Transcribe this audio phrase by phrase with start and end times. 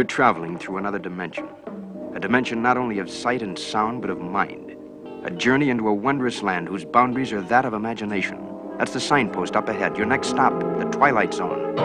[0.00, 1.46] You're traveling through another dimension.
[2.14, 4.74] A dimension not only of sight and sound, but of mind.
[5.24, 8.42] A journey into a wondrous land whose boundaries are that of imagination.
[8.78, 9.98] That's the signpost up ahead.
[9.98, 11.76] Your next stop, the Twilight Zone.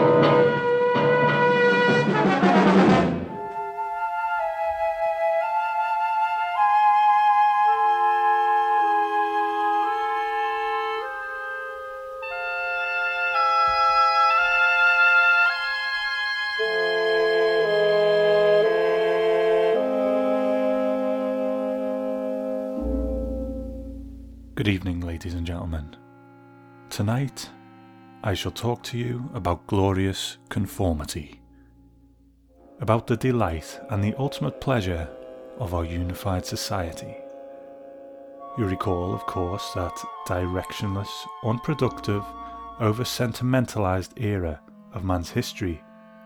[25.16, 25.96] Ladies and gentlemen.
[26.90, 27.48] Tonight,
[28.22, 31.40] I shall talk to you about glorious conformity,
[32.82, 35.08] about the delight and the ultimate pleasure
[35.58, 37.16] of our unified society.
[38.58, 39.96] You recall, of course, that
[40.28, 41.08] directionless,
[41.42, 42.22] unproductive,
[42.78, 44.60] over sentimentalized era
[44.92, 45.82] of man's history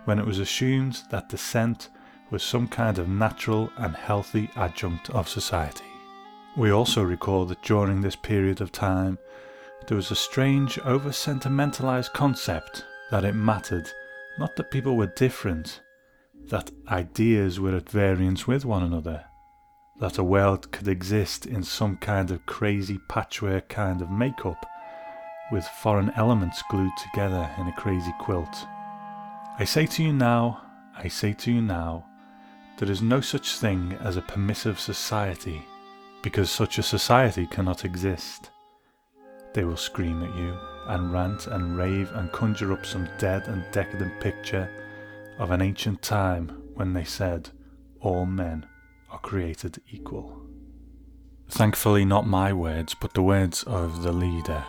[0.06, 1.90] when it was assumed that dissent
[2.32, 5.89] was some kind of natural and healthy adjunct of society.
[6.60, 9.16] We also recall that during this period of time,
[9.86, 13.90] there was a strange, over sentimentalized concept that it mattered
[14.38, 15.80] not that people were different,
[16.50, 19.24] that ideas were at variance with one another,
[20.00, 24.66] that a world could exist in some kind of crazy patchwork kind of makeup,
[25.50, 28.66] with foreign elements glued together in a crazy quilt.
[29.58, 30.60] I say to you now,
[30.94, 32.04] I say to you now,
[32.76, 35.64] there is no such thing as a permissive society
[36.22, 38.50] because such a society cannot exist.
[39.54, 43.64] They will scream at you and rant and rave and conjure up some dead and
[43.72, 44.70] decadent picture
[45.38, 47.50] of an ancient time when they said
[48.00, 48.66] all men
[49.10, 50.40] are created equal.
[51.48, 54.64] Thankfully, not my words, but the words of the leader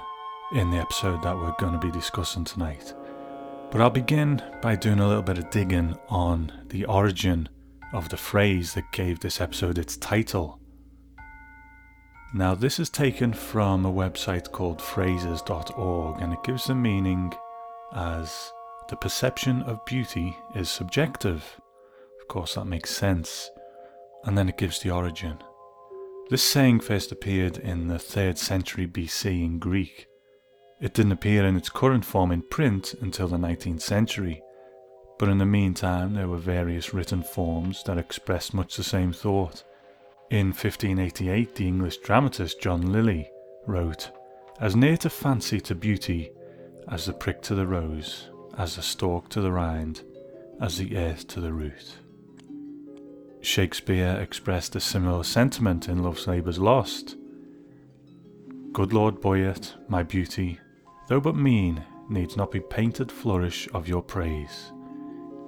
[0.53, 2.93] in the episode that we're going to be discussing tonight.
[3.69, 7.47] But I'll begin by doing a little bit of digging on the origin
[7.93, 10.60] of the phrase that gave this episode its title
[12.33, 17.33] now, this is taken from a website called phrases.org and it gives the meaning
[17.93, 18.53] as
[18.89, 21.59] the perception of beauty is subjective.
[22.21, 23.49] Of course, that makes sense.
[24.23, 25.39] And then it gives the origin.
[26.29, 30.07] This saying first appeared in the 3rd century BC in Greek.
[30.79, 34.41] It didn't appear in its current form in print until the 19th century,
[35.19, 39.63] but in the meantime, there were various written forms that expressed much the same thought.
[40.31, 43.29] In 1588, the English dramatist John Lyly
[43.67, 44.11] wrote,
[44.61, 46.31] As near to fancy to beauty
[46.87, 50.03] as the prick to the rose, as the stalk to the rind,
[50.61, 51.97] as the earth to the root.
[53.41, 57.17] Shakespeare expressed a similar sentiment in Love's Labour's Lost.
[58.71, 60.61] Good Lord Boyet, my beauty,
[61.09, 64.71] though but mean, needs not be painted flourish of your praise.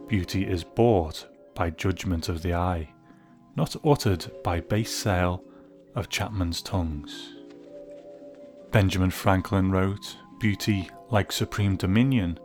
[0.07, 2.92] Beauty is bought by judgment of the eye
[3.55, 5.43] not uttered by base sale
[5.95, 7.35] of Chapman's tongues.
[8.71, 12.39] Benjamin Franklin wrote, Beauty, like supreme dominion,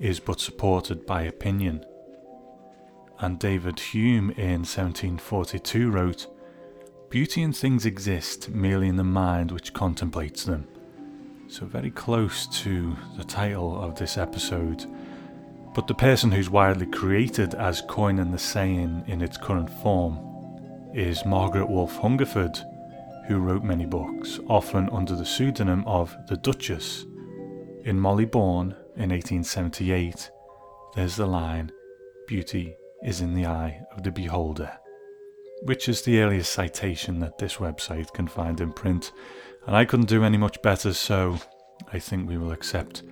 [0.00, 1.84] is but supported by opinion.
[3.20, 6.26] And David Hume in 1742 wrote,
[7.08, 10.66] Beauty and things exist merely in the mind which contemplates them.
[11.46, 14.86] So, very close to the title of this episode.
[15.74, 20.31] But the person who's widely created as coining the saying in its current form
[20.94, 22.58] is Margaret Wolfe Hungerford,
[23.26, 27.06] who wrote many books, often under the pseudonym of the Duchess.
[27.84, 30.30] In Molly Bawn in 1878,
[30.94, 31.72] there's the line,
[32.26, 34.70] Beauty is in the eye of the beholder,
[35.62, 39.12] which is the earliest citation that this website can find in print,
[39.66, 41.38] and I couldn't do any much better, so
[41.92, 43.02] I think we will accept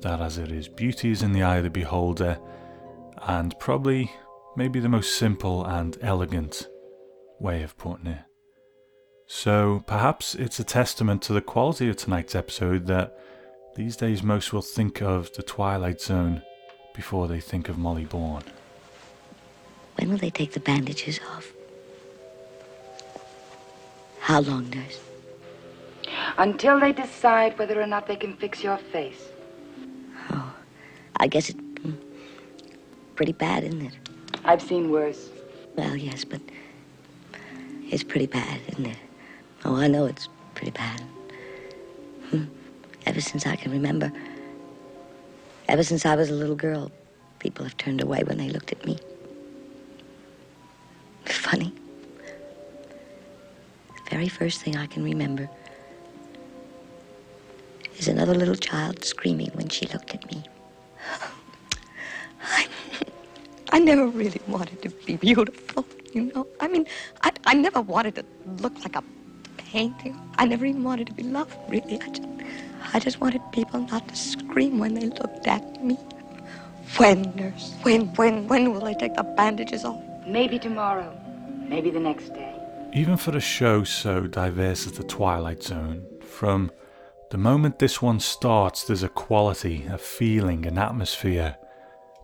[0.00, 0.68] that as it is.
[0.68, 2.38] Beauty is in the eye of the beholder,
[3.22, 4.10] and probably
[4.56, 6.68] maybe the most simple and elegant
[7.40, 8.22] way of putting it.
[9.26, 13.16] So perhaps it's a testament to the quality of tonight's episode that
[13.76, 16.42] these days most will think of the Twilight Zone
[16.94, 18.42] before they think of Molly Bawn.
[19.96, 21.52] When will they take the bandages off?
[24.18, 25.00] How long, nurse?
[26.36, 29.28] Until they decide whether or not they can fix your face.
[30.30, 30.52] Oh,
[31.16, 31.96] I guess it's mm,
[33.14, 33.94] pretty bad, isn't it?
[34.44, 35.30] I've seen worse.
[35.76, 36.40] Well, yes, but
[37.90, 38.96] it's pretty bad, isn't it?
[39.64, 41.00] Oh, I know it's pretty bad.
[42.30, 42.44] Hmm.
[43.06, 44.12] Ever since I can remember,
[45.68, 46.90] ever since I was a little girl,
[47.38, 48.98] people have turned away when they looked at me.
[51.24, 51.72] Funny.
[54.04, 55.48] The very first thing I can remember
[57.98, 60.42] is another little child screaming when she looked at me.
[62.42, 62.66] I,
[63.72, 66.46] I never really wanted to be beautiful, you know.
[66.60, 66.86] I mean,
[67.22, 68.24] I, I never wanted to
[68.62, 69.04] look like a
[69.56, 70.20] painting.
[70.36, 72.00] I never even wanted to be loved, really.
[72.00, 72.22] I just,
[72.92, 75.96] I just wanted people not to scream when they looked at me.
[76.96, 77.74] When, nurse?
[77.82, 80.02] When, when, when will they take the bandages off?
[80.26, 81.16] Maybe tomorrow.
[81.68, 82.54] Maybe the next day.
[82.92, 86.72] Even for a show so diverse as The Twilight Zone, from
[87.30, 91.56] the moment this one starts, there's a quality, a feeling, an atmosphere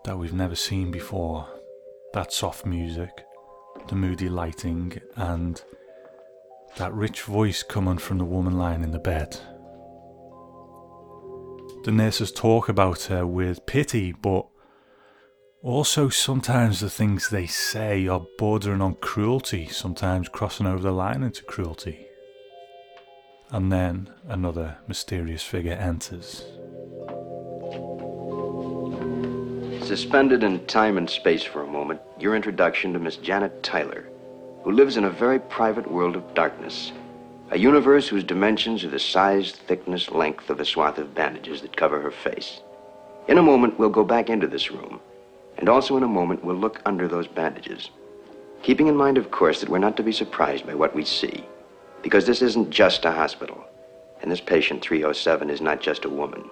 [0.04, 1.46] that we've never seen before.
[2.12, 3.25] That soft music,
[3.88, 5.62] the moody lighting, and
[6.76, 9.38] that rich voice coming from the woman lying in the bed.
[11.84, 14.46] The nurses talk about her with pity, but
[15.62, 21.22] also sometimes the things they say are bordering on cruelty, sometimes crossing over the line
[21.22, 22.06] into cruelty.
[23.50, 26.44] And then another mysterious figure enters.
[29.86, 34.08] Suspended in time and space for a moment, your introduction to Miss Janet Tyler,
[34.64, 36.90] who lives in a very private world of darkness.
[37.52, 41.76] A universe whose dimensions are the size, thickness, length of a swath of bandages that
[41.76, 42.62] cover her face.
[43.28, 44.98] In a moment, we'll go back into this room,
[45.56, 47.90] and also in a moment, we'll look under those bandages.
[48.64, 51.46] Keeping in mind, of course, that we're not to be surprised by what we see,
[52.02, 53.64] because this isn't just a hospital,
[54.20, 56.42] and this patient 307 is not just a woman.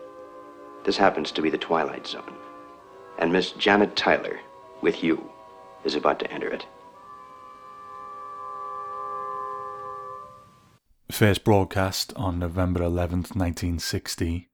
[0.85, 2.37] This happens to be the Twilight Zone,
[3.19, 4.40] and Miss Janet Tyler,
[4.81, 5.31] with you,
[5.84, 6.66] is about to enter it.
[11.11, 14.49] First broadcast on November 11th, 1960.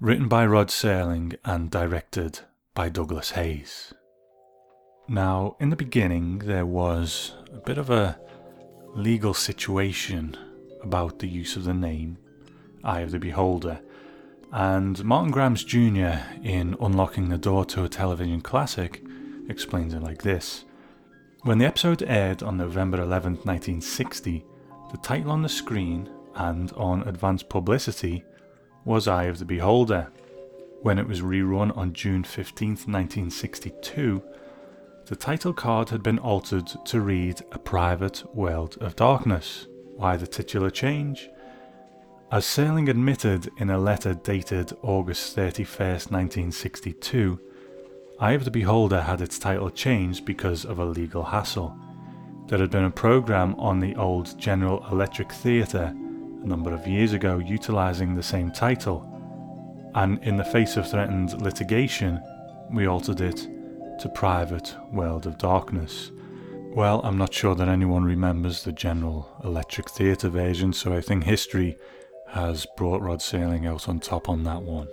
[0.00, 2.40] Written by Rod Serling and directed
[2.74, 3.92] by Douglas Heyes.
[5.08, 8.18] Now, in the beginning, there was a bit of a
[8.94, 10.36] legal situation
[10.82, 12.18] about the use of the name
[12.82, 13.80] Eye of the Beholder,
[14.52, 19.02] and Martin Grams Jr., in Unlocking the Door to a Television Classic,
[19.48, 20.64] explains it like this.
[21.42, 24.44] When the episode aired on November 11, 1960,
[24.90, 28.24] the title on the screen and on advance publicity
[28.84, 30.12] was Eye of the Beholder.
[30.82, 34.22] When it was rerun on June 15, 1962,
[35.06, 39.66] the title card had been altered to read A Private World of Darkness.
[39.96, 41.30] Why the titular change?
[42.32, 47.38] As Serling admitted in a letter dated August 31st, 1962,
[48.18, 51.76] Eye of the Beholder had its title changed because of a legal hassle.
[52.46, 57.12] There had been a program on the old General Electric Theatre a number of years
[57.12, 59.06] ago utilising the same title,
[59.94, 62.18] and in the face of threatened litigation,
[62.70, 63.46] we altered it
[64.00, 66.12] to Private World of Darkness.
[66.74, 71.24] Well, I'm not sure that anyone remembers the General Electric Theatre version, so I think
[71.24, 71.76] history
[72.32, 74.88] has brought Rod Serling out on top on that one.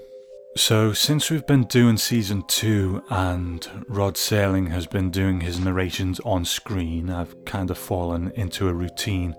[0.58, 6.20] So, since we've been doing season two and Rod Serling has been doing his narrations
[6.22, 9.36] on screen, I've kind of fallen into a routine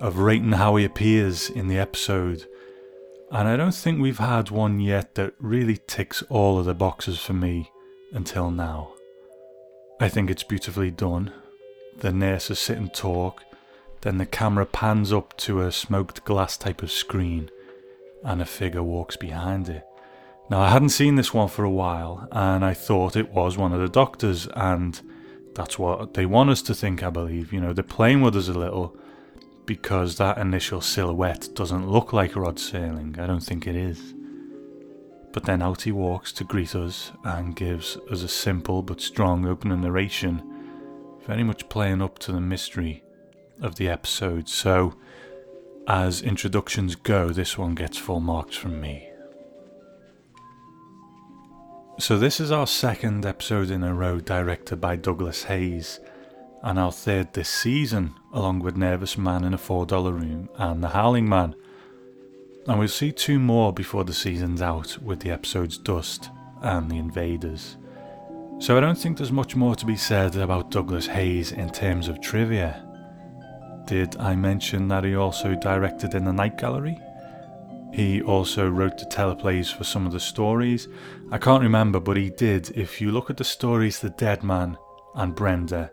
[0.00, 2.46] of rating how he appears in the episode.
[3.32, 7.18] And I don't think we've had one yet that really ticks all of the boxes
[7.18, 7.70] for me
[8.12, 8.92] until now.
[9.98, 11.32] I think it's beautifully done.
[11.98, 13.42] The nurses sit and talk,
[14.02, 17.50] then the camera pans up to a smoked glass type of screen,
[18.24, 19.84] and a figure walks behind it.
[20.50, 23.72] Now, I hadn't seen this one for a while, and I thought it was one
[23.72, 25.00] of the doctors, and
[25.54, 27.52] that's what they want us to think, I believe.
[27.52, 28.96] You know, they're playing with us a little
[29.66, 33.18] because that initial silhouette doesn't look like Rod Serling.
[33.18, 34.14] I don't think it is.
[35.32, 39.46] But then out he walks to greet us and gives us a simple but strong
[39.46, 40.42] opening narration,
[41.24, 43.04] very much playing up to the mystery
[43.60, 44.48] of the episode.
[44.48, 44.94] So,
[45.86, 49.10] as introductions go, this one gets full marks from me.
[51.98, 56.00] So, this is our second episode in a row directed by Douglas Heyes,
[56.62, 60.88] and our third this season, along with Nervous Man in a $4 Room and The
[60.88, 61.54] Howling Man.
[62.66, 66.30] And we'll see two more before the season's out with the episodes Dust
[66.62, 67.76] and The Invaders.
[68.60, 72.08] So, I don't think there's much more to be said about Douglas Heyes in terms
[72.08, 72.89] of trivia.
[73.86, 76.98] Did I mention that he also directed in the Night Gallery?
[77.92, 80.88] He also wrote the teleplays for some of the stories.
[81.32, 82.70] I can't remember, but he did.
[82.76, 84.78] If you look at the stories The Dead Man
[85.14, 85.90] and Brenda,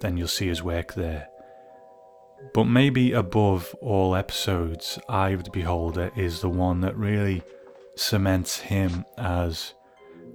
[0.00, 1.28] then you'll see his work there.
[2.52, 7.42] But maybe above all episodes, Eye of the Beholder is the one that really
[7.96, 9.74] cements him as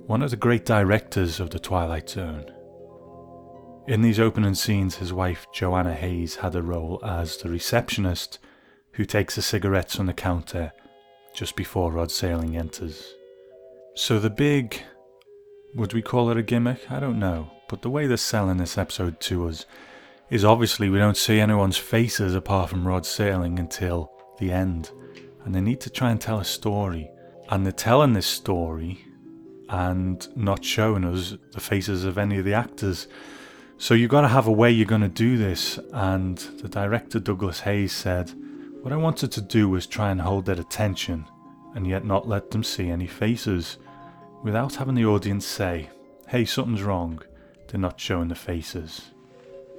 [0.05, 2.51] one of the great directors of The Twilight Zone.
[3.89, 8.37] In these opening scenes, his wife Joanna Heyes had a role as the receptionist
[8.91, 10.73] who takes the cigarettes on the counter
[11.33, 13.15] just before Rod Serling enters.
[13.95, 14.79] So the big,
[15.73, 16.91] would we call it a gimmick?
[16.91, 17.49] I don't know.
[17.67, 19.65] but the way they're selling this episode to us
[20.29, 24.91] is obviously we don't see anyone's faces apart from Rod Serling until the end.
[25.43, 27.09] And they need to try and tell a story.
[27.49, 29.03] And they're telling this story
[29.67, 33.07] and not showing us the faces of any of the actors.
[33.81, 35.79] So you've got to have a way you're going to do this.
[35.93, 38.29] And the director, Douglas Heyes, said,
[38.81, 41.25] What I wanted to do was try and hold their attention
[41.73, 43.77] and yet not let them see any faces
[44.43, 45.89] without having the audience say,
[46.27, 47.21] Hey, something's wrong.
[47.69, 49.11] They're not showing the faces.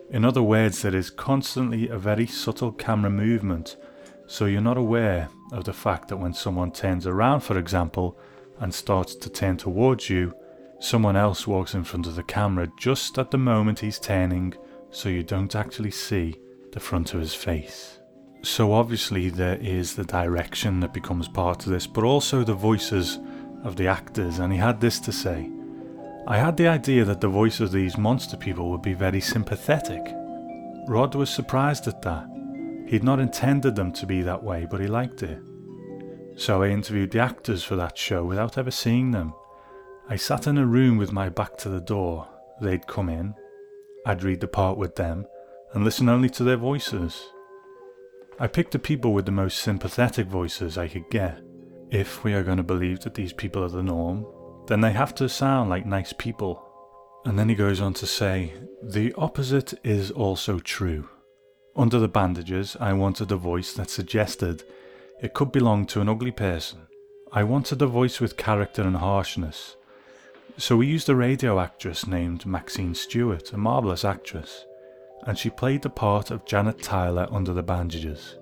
[0.09, 3.77] In other words, there is constantly a very subtle camera movement,
[4.27, 8.19] so you're not aware of the fact that when someone turns around, for example,
[8.61, 10.35] and starts to turn towards you,
[10.81, 14.55] someone else walks in front of the camera just at the moment he's turning,
[14.91, 16.35] so you don't actually see
[16.73, 18.01] the front of his face.
[18.43, 23.19] So, obviously, there is the direction that becomes part of this, but also the voices
[23.63, 25.51] of the actors, and he had this to say
[26.27, 30.03] I had the idea that the voices of these monster people would be very sympathetic.
[30.87, 32.27] Rod was surprised at that.
[32.87, 35.41] He'd not intended them to be that way, but he liked it.
[36.37, 39.35] So I interviewed the actors for that show without ever seeing them.
[40.11, 42.27] I sat in a room with my back to the door.
[42.61, 43.33] They'd come in,
[44.05, 45.25] I'd read the part with them,
[45.73, 47.29] and listen only to their voices.
[48.41, 51.39] I picked the people with the most sympathetic voices I could get.
[51.93, 54.27] If we are going to believe that these people are the norm,
[54.67, 56.61] then they have to sound like nice people.
[57.25, 58.53] And then he goes on to say,
[58.83, 61.09] the opposite is also true.
[61.77, 64.65] Under the bandages, I wanted a voice that suggested
[65.23, 66.81] it could belong to an ugly person.
[67.31, 69.77] I wanted a voice with character and harshness.
[70.57, 74.65] So we used a radio actress named Maxine Stewart, a marvellous actress,
[75.27, 78.37] and she played the part of Janet Tyler under the bandages.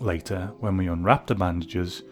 [0.00, 2.02] Later, when we unwrapped the bandages,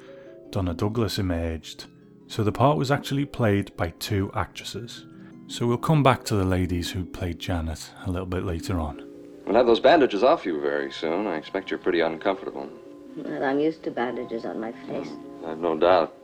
[0.50, 1.86] Donna Douglas emerged
[2.28, 5.06] so the part was actually played by two actresses.
[5.46, 9.02] So we'll come back to the ladies who played Janet a little bit later on.
[9.46, 11.26] We'll have those bandages off you very soon.
[11.26, 12.68] I expect you're pretty uncomfortable.
[13.16, 15.08] Well, I'm used to bandages on my face.
[15.46, 16.14] I've no doubt.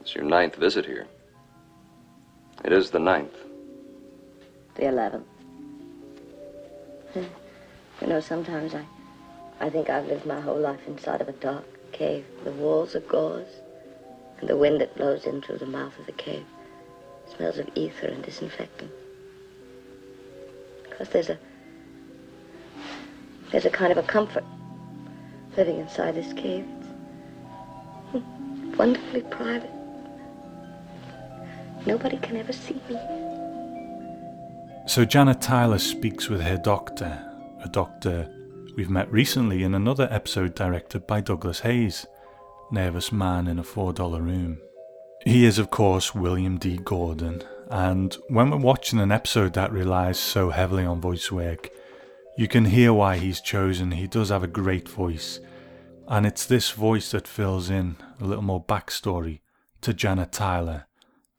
[0.00, 1.06] It's your ninth visit here.
[2.62, 3.34] It is the ninth.
[4.74, 5.26] The eleventh.
[7.12, 7.24] Hmm.
[8.00, 8.84] You know, sometimes I,
[9.60, 12.24] I think I've lived my whole life inside of a dark cave.
[12.44, 13.60] The walls are gauze,
[14.40, 16.44] and the wind that blows in through the mouth of the cave
[17.36, 18.90] smells of ether and disinfectant.
[20.84, 21.38] Because there's a
[23.50, 24.44] there's a kind of a comfort
[25.56, 26.66] living inside this cave.
[28.12, 29.70] It's wonderfully private.
[31.86, 32.98] Nobody can ever see me.
[34.86, 37.22] So Janet Tyler speaks with her doctor,
[37.62, 38.30] a doctor
[38.76, 42.06] we've met recently in another episode directed by Douglas Heyes
[42.70, 44.58] nervous man in a $4 room.
[45.24, 46.76] He is, of course, William D.
[46.76, 51.70] Gordon, and when we're watching an episode that relies so heavily on voice work,
[52.36, 53.92] you can hear why he's chosen.
[53.92, 55.40] He does have a great voice,
[56.08, 59.40] and it's this voice that fills in a little more backstory
[59.80, 60.86] to Janet Tyler,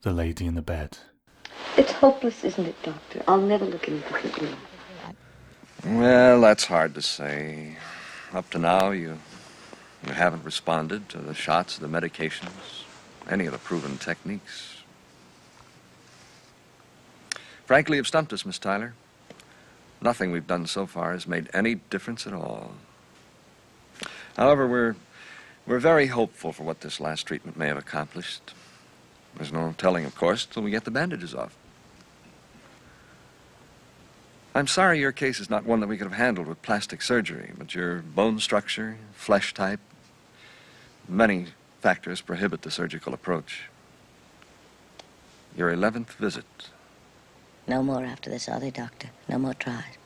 [0.05, 0.99] the lady in the bed.
[1.77, 3.23] It's hopeless, isn't it, Doctor?
[3.27, 4.49] I'll never look any differently.
[5.83, 7.77] Well, that's hard to say.
[8.31, 9.17] Up to now, you
[10.05, 12.83] you haven't responded to the shots, the medications,
[13.27, 14.83] any of the proven techniques.
[17.65, 18.93] Frankly, you've stumped us, Miss Tyler.
[20.01, 22.73] Nothing we've done so far has made any difference at all.
[24.37, 24.95] However, we're,
[25.65, 28.53] we're very hopeful for what this last treatment may have accomplished.
[29.37, 31.55] There's no telling, of course, till we get the bandages off.
[34.53, 37.51] I'm sorry your case is not one that we could have handled with plastic surgery,
[37.57, 39.81] but your bone structure, flesh type,
[41.07, 41.47] Many
[41.81, 43.69] factors prohibit the surgical approach.
[45.55, 46.45] Your 11th visit.
[47.67, 49.09] No more after this, are they, Doctor?
[49.29, 49.97] No more tries.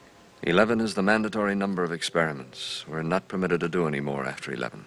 [0.43, 2.85] 11 is the mandatory number of experiments.
[2.87, 4.83] We're not permitted to do any more after 11.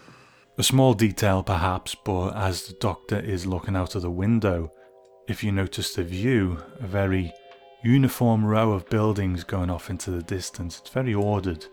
[0.62, 4.70] A small detail, perhaps, but as the doctor is looking out of the window,
[5.26, 7.32] if you notice the view, a very
[7.82, 10.78] uniform row of buildings going off into the distance.
[10.78, 11.66] It's very ordered,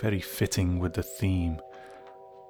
[0.00, 1.60] very fitting with the theme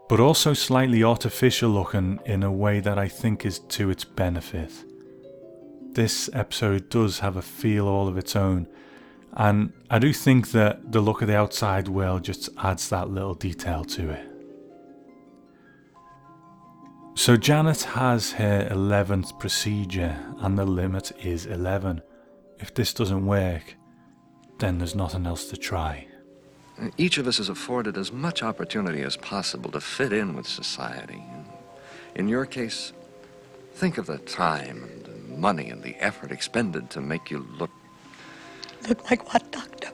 [0.09, 4.71] but also slightly artificial looking in a way that I think is to its benefit.
[5.93, 8.69] This episode does have a feel all of its own,
[9.35, 13.35] and I do think that the look of the outside world just adds that little
[13.35, 14.34] detail to it.
[17.17, 22.03] So Janet has her 11th procedure, and the limit is 11.
[22.59, 23.77] If this doesn't work,
[24.59, 26.09] then there's nothing else to try.
[26.99, 31.23] Each of us is afforded as much opportunity as possible to fit in with society.
[32.17, 32.93] In your case,
[33.75, 37.71] think of the time and the money and the effort expended to make you look
[38.89, 39.89] Look like what, Doctor?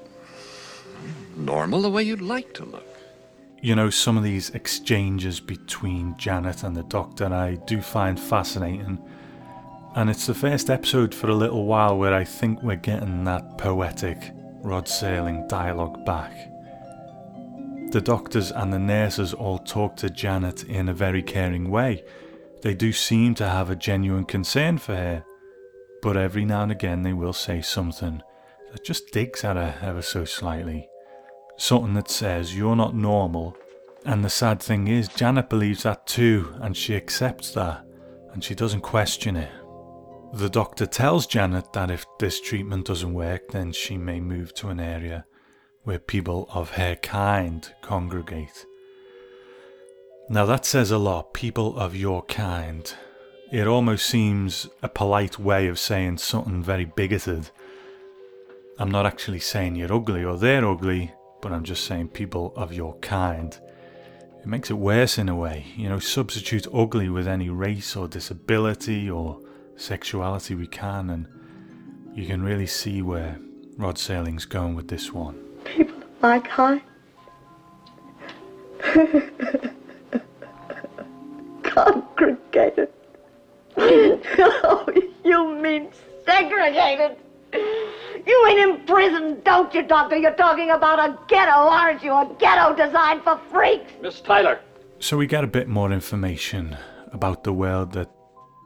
[1.37, 2.90] Normal the way you'd like to look.
[3.63, 8.99] You know, some of these exchanges between Janet and the Doctor I do find fascinating.
[9.95, 13.59] And it's the first episode for a little while where I think we're getting that
[13.59, 16.33] poetic Rod Serling dialogue back.
[17.91, 22.03] The doctors and the nurses all talk to Janet in a very caring way.
[22.63, 25.25] They do seem to have a genuine concern for her,
[26.01, 28.23] but every now and again they will say something
[28.73, 30.90] that just digs at her ever so slightly.
[31.61, 33.55] Something that says you're not normal.
[34.07, 37.85] And the sad thing is, Janet believes that too, and she accepts that,
[38.33, 39.53] and she doesn't question it.
[40.33, 44.71] The doctor tells Janet that if this treatment doesn't work, then she may move to
[44.71, 45.27] an area
[45.83, 48.65] where people of her kind congregate.
[50.31, 52.91] Now that says a lot, people of your kind.
[53.53, 57.51] It almost seems a polite way of saying something very bigoted.
[58.79, 62.73] I'm not actually saying you're ugly or they're ugly, but I'm just saying people of
[62.73, 63.59] your kind.
[64.41, 65.67] It makes it worse in a way.
[65.77, 69.41] You know, substitute ugly with any race or disability or
[69.77, 71.27] sexuality we can, and
[72.15, 73.39] you can really see where
[73.77, 75.37] Rod Serling's going with this one.
[75.65, 76.81] People of my kind.
[81.63, 82.89] Congregated.
[83.77, 84.87] oh,
[85.25, 85.91] you mean
[86.27, 87.17] segregated.
[87.53, 90.17] You ain't in prison, don't you, Doctor?
[90.17, 92.13] You're talking about a ghetto, aren't you?
[92.13, 93.93] A ghetto designed for freaks.
[94.03, 94.61] Miss Tyler.
[94.99, 96.77] So we get a bit more information
[97.13, 98.11] about the world that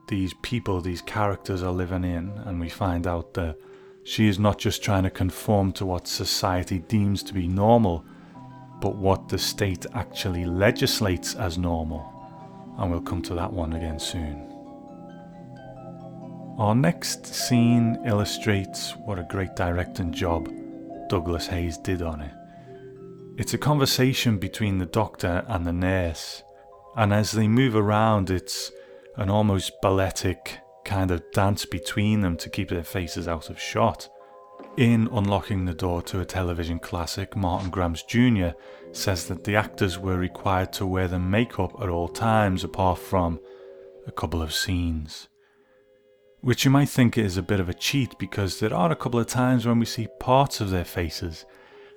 [0.09, 3.57] these people, these characters are living in, and we find out that
[4.03, 8.05] she is not just trying to conform to what society deems to be normal,
[8.81, 12.11] but what the state actually legislates as normal.
[12.79, 14.54] And we'll come to that one again soon.
[16.57, 20.49] Our next scene illustrates what a great directing job
[21.09, 22.33] Douglas Heyes did on it.
[23.37, 26.45] It's a conversation between the doctor and the nurse,
[26.97, 28.71] and as they move around, it's
[29.17, 34.09] an almost balletic kind of dance between them to keep their faces out of shot.
[34.77, 38.51] In Unlocking the Door to a Television Classic, Martin Grams Jr.
[38.93, 43.41] says that the actors were required to wear the makeup at all times apart from
[44.07, 45.27] a couple of scenes.
[46.45, 49.19] Which you might think is a bit of a cheat because there are a couple
[49.19, 51.47] of times when we see parts of their faces,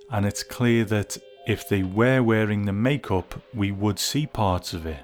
[0.10, 4.86] and it's clear that if they were wearing the makeup, we would see parts of
[4.86, 5.04] it.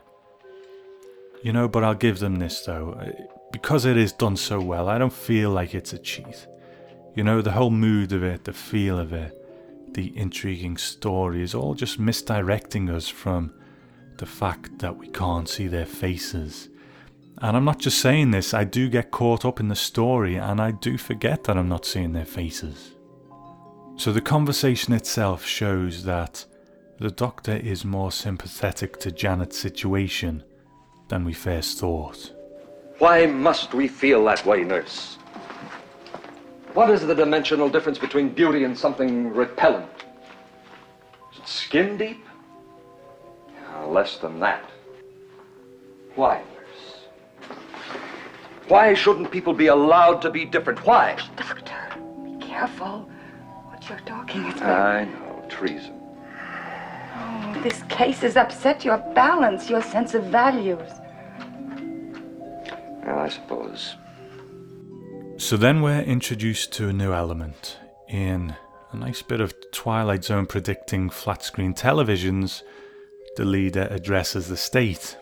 [1.41, 2.91] You know, but I'll give them this though.
[2.93, 3.11] Uh,
[3.51, 6.47] because it is done so well, I don't feel like it's a cheat.
[7.13, 9.37] You know, the whole mood of it, the feel of it,
[9.93, 13.53] the intriguing story is all just misdirecting us from
[14.19, 16.69] the fact that we can't see their faces.
[17.43, 20.61] And I'm not just saying this, I do get caught up in the story and
[20.61, 22.93] I do forget that I'm not seeing their faces.
[23.97, 26.45] So the conversation itself shows that
[26.99, 30.41] the doctor is more sympathetic to Janet's situation
[31.09, 32.31] than we first thought.
[32.99, 35.15] Why must we feel that way, nurse?
[36.73, 39.89] What is the dimensional difference between beauty and something repellent?
[41.33, 42.23] Is it skin deep?
[43.85, 44.63] Less than that.
[46.15, 46.41] Why?
[48.67, 50.85] Why shouldn't people be allowed to be different?
[50.85, 51.17] Why?
[51.35, 51.75] Doctor,
[52.23, 53.09] be careful
[53.67, 54.63] what you're talking about.
[54.63, 55.99] I know, treason.
[57.15, 60.89] Oh, this case has upset your balance, your sense of values.
[63.05, 63.95] Well, I suppose.
[65.37, 68.55] So then we're introduced to a new element in
[68.91, 72.61] a nice bit of Twilight Zone predicting flat screen televisions.
[73.35, 75.17] The leader addresses the state,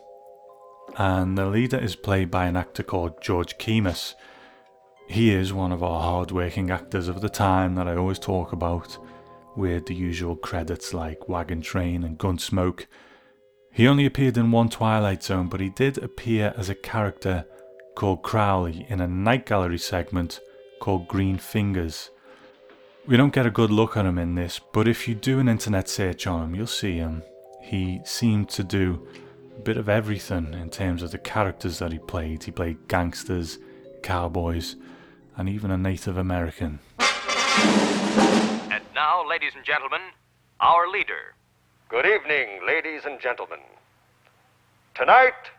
[0.97, 4.15] and the leader is played by an actor called George Keymas.
[5.07, 8.97] He is one of our hard-working actors of the time that I always talk about,
[9.55, 12.85] with the usual credits like Wagon Train and Gunsmoke.
[13.73, 17.45] He only appeared in one Twilight Zone, but he did appear as a character
[17.95, 20.39] called Crowley in a night gallery segment
[20.79, 22.09] called Green Fingers.
[23.07, 25.49] We don't get a good look at him in this, but if you do an
[25.49, 27.23] internet search on him, you'll see him.
[27.61, 29.07] He seemed to do
[29.63, 32.43] bit of everything in terms of the characters that he played.
[32.43, 33.59] He played gangsters,
[34.01, 34.75] cowboys,
[35.37, 36.79] and even a Native American.
[36.99, 40.01] And now, ladies and gentlemen,
[40.59, 41.35] our leader.
[41.89, 43.59] Good evening, ladies and gentlemen.
[44.95, 45.51] Tonight,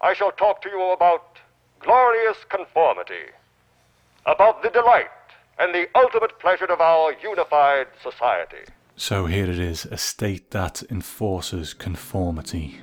[0.00, 1.38] I shall talk to you about
[1.80, 3.30] glorious conformity,
[4.26, 5.08] about the delight
[5.58, 8.64] and the ultimate pleasure of our unified society.
[8.96, 12.80] So here it is, a state that enforces conformity.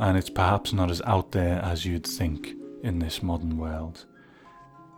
[0.00, 4.06] And it's perhaps not as out there as you'd think in this modern world.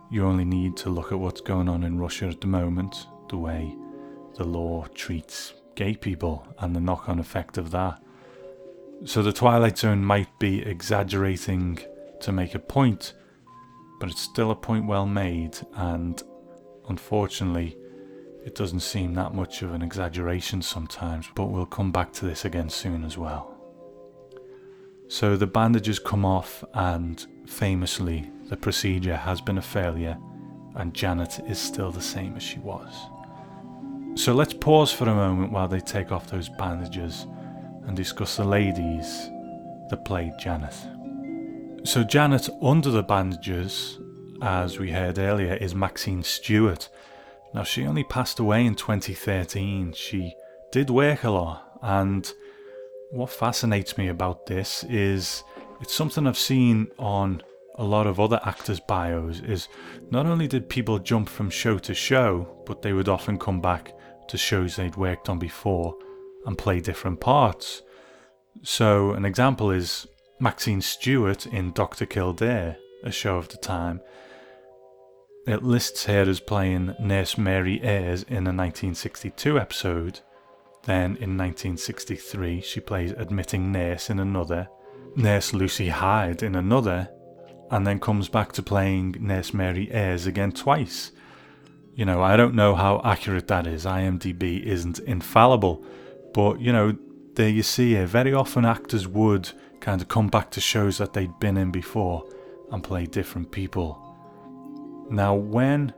[0.09, 3.05] You only need to look at what's going on in Russia at the moment.
[3.33, 3.75] the way
[4.35, 7.99] the law treats gay people and the knock on effect of that.
[9.05, 11.79] So the Twilight Zone might be exaggerating
[12.21, 13.13] to make a point,
[13.99, 16.21] but it's still a point well made, and
[16.87, 17.75] unfortunately,
[18.45, 22.45] it doesn't seem that much of an exaggeration sometimes, but we'll come back to this
[22.45, 23.52] again soon as well.
[25.07, 30.17] So the bandages come off, and famously, the procedure has been a failure,
[30.75, 32.91] and Janet is still the same as she was.
[34.15, 37.25] So let's pause for a moment while they take off those bandages
[37.85, 39.29] and discuss the ladies
[39.89, 40.75] that played Janet.
[41.85, 43.99] So, Janet under the bandages,
[44.41, 46.87] as we heard earlier, is Maxine Stewart.
[47.53, 49.91] Now, she only passed away in 2013.
[49.91, 50.33] She
[50.71, 52.31] did work a lot, and
[53.13, 55.43] what fascinates me about this is
[55.81, 57.43] it's something I've seen on
[57.75, 59.67] a lot of other actors' bios is
[60.09, 63.95] not only did people jump from show to show, but they would often come back
[64.29, 65.95] to shows they'd worked on before
[66.47, 67.83] and play different parts.
[68.63, 70.07] So, an example is
[70.39, 72.07] Maxine Stewart in Dr.
[72.07, 74.01] Kildare, a show of the time.
[75.45, 80.21] It lists her as playing Nurse Mary Ayres in a 1962 episode.
[80.83, 84.67] Then in 1963, she plays Admitting Nurse in another,
[85.15, 87.09] Nurse Lucy Hyde in another,
[87.71, 91.11] and then comes back to playing Nurse Mary Ayres again twice.
[91.95, 93.85] You know, I don't know how accurate that is.
[93.85, 95.85] IMDb isn't infallible,
[96.33, 96.97] but you know,
[97.35, 98.07] there you see it.
[98.07, 102.25] Very often actors would kind of come back to shows that they'd been in before
[102.71, 103.99] and play different people.
[105.09, 105.93] Now, when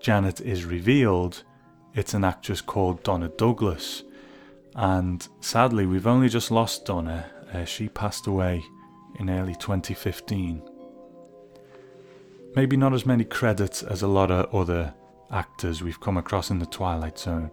[0.00, 1.42] Janet is revealed,
[1.94, 4.02] it's an actress called Donna Douglas.
[4.78, 7.28] And sadly, we've only just lost Donna.
[7.52, 8.62] Uh, she passed away
[9.18, 10.62] in early 2015.
[12.54, 14.94] Maybe not as many credits as a lot of other
[15.32, 17.50] actors we've come across in the Twilight Zone,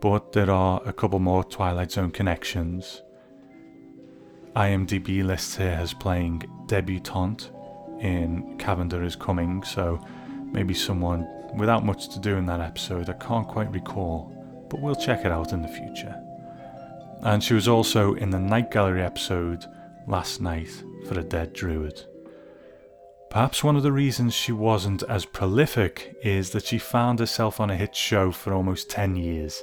[0.00, 3.02] but there are a couple more Twilight Zone connections.
[4.56, 7.50] IMDb lists her as playing debutante
[8.00, 10.00] in Cavender is Coming, so
[10.52, 13.10] maybe someone without much to do in that episode.
[13.10, 14.32] I can't quite recall,
[14.70, 16.22] but we'll check it out in the future.
[17.22, 19.64] And she was also in the Night Gallery episode
[20.06, 22.04] Last Rites for a Dead Druid.
[23.30, 27.70] Perhaps one of the reasons she wasn't as prolific is that she found herself on
[27.70, 29.62] a hit show for almost 10 years.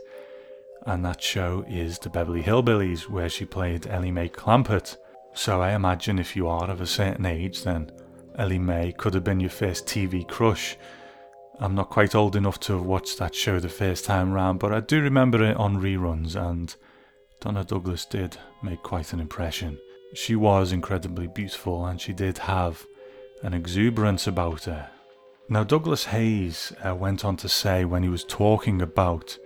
[0.86, 4.98] And that show is The Beverly Hillbillies, where she played Ellie Mae Clampett.
[5.34, 7.92] So I imagine if you are of a certain age, then
[8.38, 10.78] Ellie Mae could have been your first TV crush.
[11.60, 14.74] I'm not quite old enough to have watched that show the first time round, but
[14.74, 16.76] I do remember it on reruns, and
[17.44, 19.78] Donna Douglas did make quite an impression.
[20.14, 22.86] She was incredibly beautiful, and she did have
[23.42, 24.90] an exuberance about her.
[25.50, 29.38] Now, Douglas Heyes uh, went on to say when he was talking about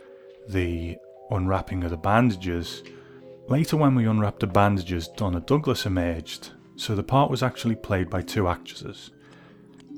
[0.48, 0.96] the
[1.32, 2.84] unwrapping of the bandages,
[3.48, 8.12] later when we unwrapped the bandages, Donna Douglas emerged, so the part was actually played
[8.12, 9.10] by two actresses.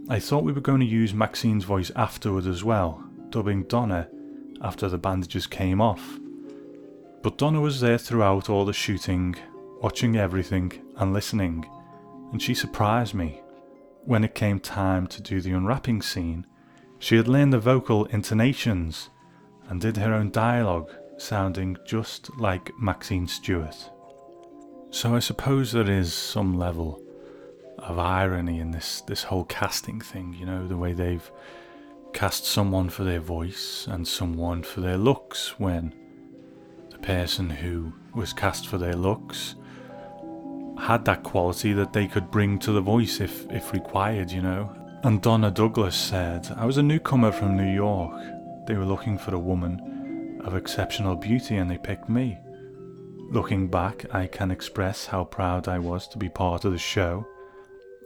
[0.08, 4.08] I thought we were going to use Maxine's voice afterward as well, dubbing Donna
[4.62, 6.18] after the bandages came off.
[7.22, 9.36] But Donna was there throughout all the shooting,
[9.82, 11.70] watching everything and listening,
[12.32, 13.42] and she surprised me
[14.06, 16.46] when it came time to do the unwrapping scene,
[16.98, 19.10] she had learned the vocal intonations
[19.68, 23.92] and did her own dialogue, sounding just like Maxine Stewart.
[24.90, 27.04] So I suppose there is some level
[27.78, 31.32] of irony in this, this whole casting thing, you know, the way they've
[32.12, 35.94] cast someone for their voice and someone for their looks when
[37.02, 39.56] person who was cast for their looks
[40.80, 44.74] had that quality that they could bring to the voice if, if required, you know.
[45.04, 48.14] And Donna Douglas said, I was a newcomer from New York.
[48.68, 52.38] They were looking for a woman of exceptional beauty and they picked me.
[53.30, 57.28] Looking back, I can express how proud I was to be part of the show.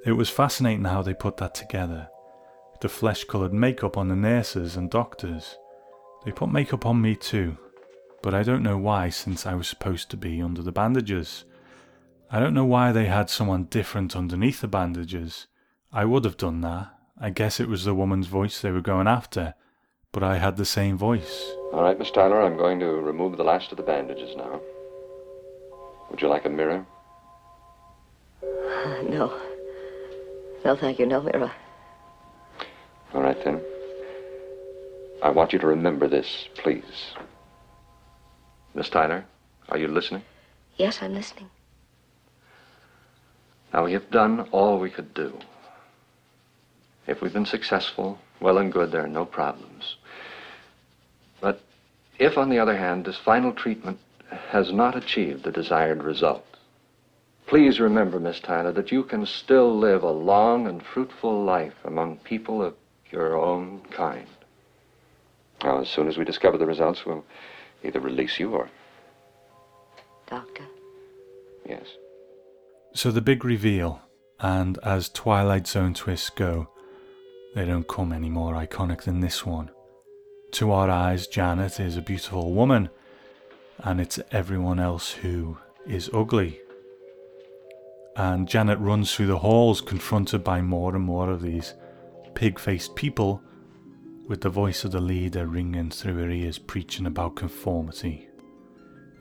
[0.05, 2.09] It was fascinating how they put that together.
[2.81, 5.57] The flesh coloured makeup on the nurses and doctors.
[6.25, 7.57] They put makeup on me too,
[8.23, 11.43] but I don't know why since I was supposed to be under the bandages.
[12.31, 15.47] I don't know why they had someone different underneath the bandages.
[15.91, 16.87] I would have done that.
[17.19, 19.55] I guess it was the woman's voice they were going after,
[20.13, 21.51] but I had the same voice.
[21.73, 24.61] All right, Miss Tyler, I'm going to remove the last of the bandages now.
[26.09, 26.85] Would you like a mirror?
[28.41, 29.37] Uh, no.
[30.63, 31.05] No, thank you.
[31.05, 31.51] No mirror.
[33.13, 33.61] All right, then.
[35.21, 37.13] I want you to remember this, please.
[38.75, 39.25] Miss Tyler,
[39.69, 40.23] are you listening?
[40.77, 41.49] Yes, I'm listening.
[43.73, 45.37] Now, we have done all we could do.
[47.07, 49.97] If we've been successful, well and good, there are no problems.
[51.41, 51.61] But
[52.19, 53.99] If, on the other hand, this final treatment
[54.49, 56.45] has not achieved the desired result,
[57.47, 62.17] please remember, Miss Tyler, that you can still live a long and fruitful life among
[62.17, 62.75] people of
[63.11, 64.27] your own kind.
[65.63, 67.25] Now, as soon as we discover the results, we'll
[67.83, 68.69] either release you or.
[70.27, 70.65] Doctor?
[71.67, 71.85] Yes.
[72.93, 74.01] So the big reveal,
[74.39, 76.69] and as Twilight Zone twists go,
[77.55, 79.71] they don't come any more iconic than this one.
[80.53, 82.89] To our eyes, Janet is a beautiful woman,
[83.79, 86.59] and it's everyone else who is ugly.
[88.15, 91.73] And Janet runs through the halls, confronted by more and more of these
[92.35, 93.41] pig faced people,
[94.27, 98.29] with the voice of the leader ringing through her ears, preaching about conformity.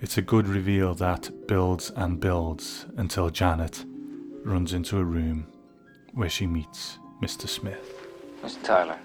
[0.01, 3.85] It's a good reveal that builds and builds until Janet
[4.45, 5.47] runs into a room
[6.12, 7.49] where she meets Mr.
[7.49, 8.07] Smith.
[8.43, 8.99] Miss Tyler,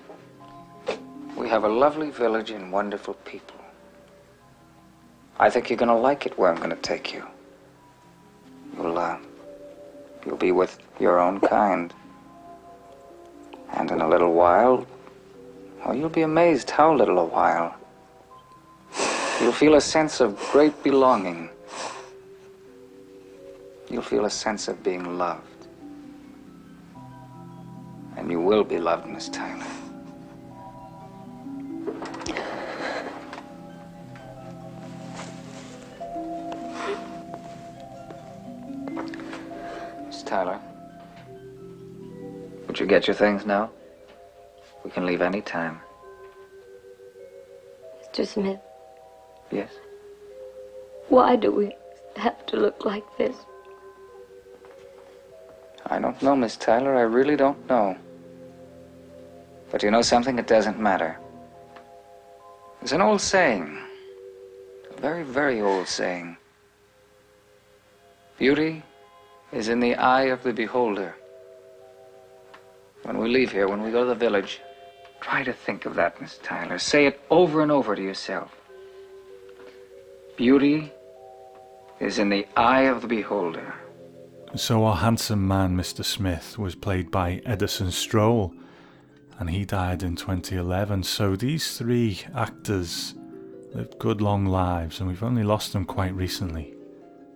[1.36, 3.56] we have a lovely village and wonderful people.
[5.40, 7.24] I think you're going to like it where I'm going to take you.
[8.76, 9.18] You'll, uh,
[10.26, 11.94] you'll be with your own kind.
[13.74, 14.88] And in a little while,
[15.88, 17.74] well, you'll be amazed how little a while.
[19.40, 21.50] You'll feel a sense of great belonging.
[23.90, 25.68] You'll feel a sense of being loved.
[28.18, 29.66] And you will be loved, Miss Tyler.
[40.06, 40.60] Miss Tyler,
[42.68, 43.70] would you get your things now?
[44.88, 45.82] We can leave any time.
[48.02, 48.26] Mr.
[48.26, 48.60] Smith,
[49.52, 49.70] Yes?
[51.10, 51.76] why do we
[52.16, 53.36] have to look like this?
[55.88, 56.96] I don't know, Miss Tyler.
[56.96, 57.98] I really don't know.
[59.72, 60.40] But you know something?
[60.40, 61.20] It doesn't matter.
[62.80, 63.78] There's an old saying,
[64.96, 66.38] a very, very old saying.
[68.38, 68.84] Beauty
[69.52, 71.14] is in the eye of the beholder.
[73.04, 74.62] When we leave here, when we go to the village,
[75.28, 76.80] try to think of that, Miss Tyler.
[76.80, 78.56] Say it over and over to yourself.
[80.38, 80.92] Beauty
[82.00, 83.74] is in the eye of the beholder.
[84.56, 86.06] So our handsome man, Mr.
[86.06, 88.54] Smith, was played by Edson Stroll,
[89.38, 91.04] and he died in 2011.
[91.04, 93.14] So these three actors
[93.74, 96.74] lived good long lives, and we've only lost them quite recently.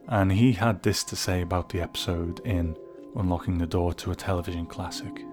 [0.08, 2.78] And he had this to say about the episode in
[3.18, 5.26] Unlocking the Door to a Television Classic.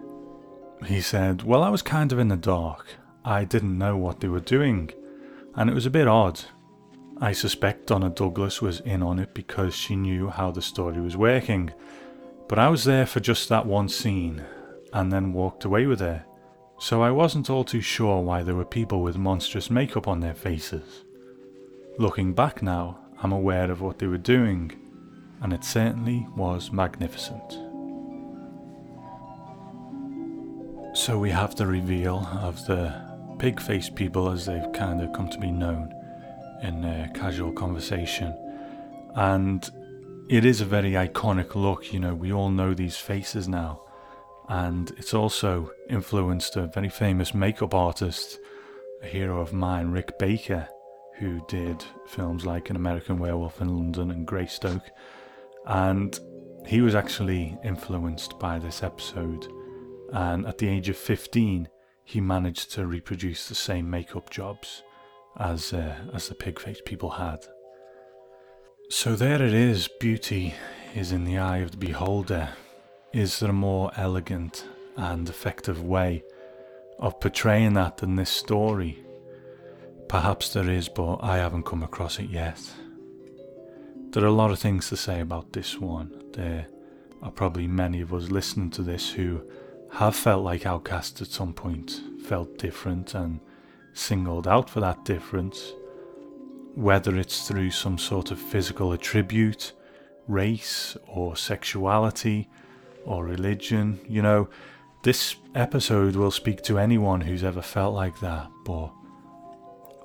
[0.87, 2.87] He said, Well, I was kind of in the dark.
[3.25, 4.91] I didn't know what they were doing,
[5.55, 6.41] and it was a bit odd.
[7.21, 11.17] I suspect Donna Douglas was in on it because she knew how the story was
[11.17, 11.73] working,
[12.49, 14.45] but I was there for just that one scene
[14.93, 16.25] and then walked away with her,
[16.79, 20.35] so I wasn't all too sure why there were people with monstrous makeup on their
[20.35, 21.05] faces.
[21.99, 24.71] Looking back now, I'm aware of what they were doing,
[25.43, 27.68] and it certainly was magnificent.
[30.99, 32.93] So we have the reveal of the
[33.39, 35.95] pig faced people as they've kind of come to be known
[36.65, 38.37] in uh, casual conversation.
[39.15, 39.71] And
[40.29, 43.85] it is a very iconic look, you know, we all know these faces now.
[44.49, 48.37] And it's also influenced a very famous makeup artist,
[49.01, 50.69] a hero of mine, Rick Baker,
[51.21, 54.91] who did films like An American Werewolf in London and Greystoke.
[55.65, 56.19] And
[56.67, 59.47] he was actually influenced by this episode.
[60.13, 61.69] And at the age of 15,
[62.05, 64.83] he managed to reproduce the same makeup jobs
[65.39, 67.45] as uh, as the pig-faced people had.
[68.91, 69.89] So there it is.
[70.01, 70.55] Beauty
[70.95, 72.51] is in the eye of the beholder.
[73.13, 74.65] Is there a more elegant
[74.97, 76.25] and effective way
[76.99, 79.05] of portraying that than this story?
[80.09, 82.59] Perhaps there is, but I haven't come across it yet.
[84.11, 86.23] There are a lot of things to say about this one.
[86.33, 86.67] There
[87.23, 89.43] are probably many of us listening to this who
[89.93, 93.41] have felt like outcasts at some point, felt different, and
[93.95, 95.73] singled out for that difference,
[96.75, 99.73] whether it's through some sort of physical attribute,
[100.29, 102.49] race, or sexuality,
[103.05, 103.99] or religion.
[104.09, 104.49] You know,
[105.03, 108.93] this episode will speak to anyone who's ever felt like that, but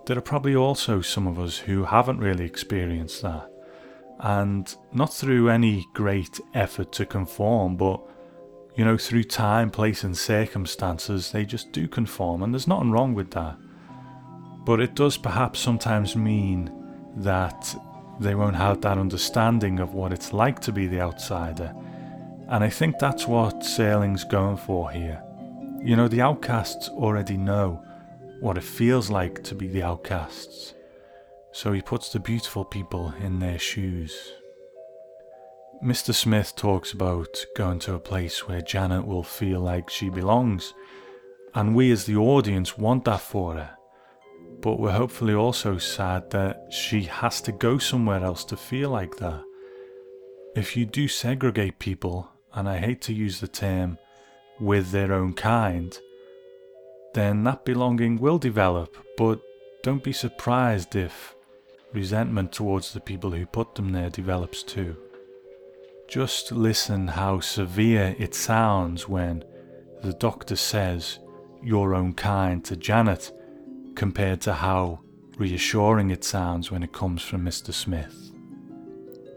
[0.05, 3.49] there are probably also some of us who haven't really experienced that.
[4.19, 8.01] And not through any great effort to conform, but
[8.75, 13.13] you know, through time, place, and circumstances, they just do conform, and there's nothing wrong
[13.13, 13.55] with that.
[14.65, 16.71] But it does perhaps sometimes mean
[17.17, 17.75] that
[18.19, 21.73] they won't have that understanding of what it's like to be the outsider.
[22.47, 25.21] And I think that's what Serling's going for here.
[25.81, 27.83] You know, the outcasts already know
[28.39, 30.73] what it feels like to be the outcasts.
[31.53, 34.33] so he puts the beautiful people in their shoes.
[35.83, 36.15] Mr.
[36.15, 40.73] Smith talks about going to a place where Janet will feel like she belongs,
[41.55, 43.77] and we as the audience want that for her.
[44.61, 49.17] But we're hopefully also sad that she has to go somewhere else to feel like
[49.17, 49.43] that.
[50.55, 53.97] If you do segregate people, and I hate to use the term
[54.61, 55.99] with their own kind,
[57.13, 59.41] then that belonging will develop, but
[59.83, 61.35] don't be surprised if
[61.91, 64.95] resentment towards the people who put them there develops too.
[66.07, 69.43] Just listen how severe it sounds when
[70.03, 71.19] the doctor says
[71.63, 73.31] your own kind to Janet
[73.95, 74.99] compared to how
[75.37, 77.73] reassuring it sounds when it comes from Mr.
[77.73, 78.31] Smith.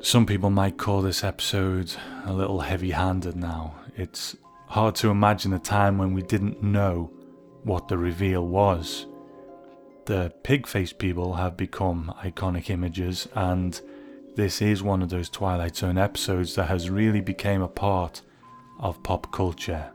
[0.01, 1.93] Some people might call this episode
[2.25, 3.75] a little heavy handed now.
[3.97, 7.11] It's hard to imagine a time when we didn't know
[7.63, 9.07] what the reveal was.
[10.05, 13.81] The pig faced people have become iconic images, and
[14.37, 18.21] this is one of those Twilight Zone episodes that has really become a part
[18.79, 19.91] of pop culture.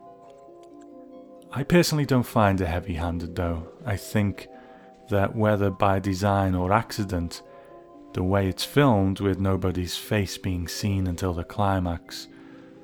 [1.51, 3.67] I personally don't find it heavy handed though.
[3.85, 4.47] I think
[5.09, 7.43] that whether by design or accident,
[8.13, 12.27] the way it's filmed with nobody's face being seen until the climax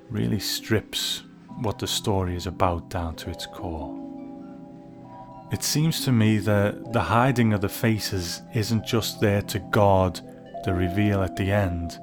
[0.10, 1.24] really strips
[1.62, 3.96] what the story is about down to its core.
[5.52, 10.22] It seems to me that the hiding of the faces isn't just there to guard
[10.63, 12.00] the reveal at the end,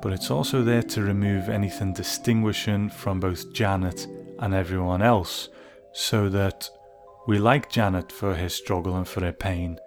[0.00, 4.06] but it's also there to remove anything distinguishing from both Janet
[4.38, 5.48] and everyone else,
[5.92, 6.68] so that
[7.26, 9.78] we like Janet for her struggle and for her pain,